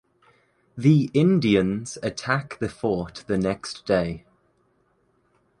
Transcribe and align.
The 0.75 1.11
Indians 1.13 1.99
attack 2.01 2.57
the 2.57 2.69
fort 2.69 3.23
the 3.27 3.37
next 3.37 3.85
day. 3.85 4.25